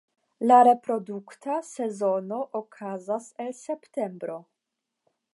[0.51, 4.39] La reprodukta sezono okazas el septembro.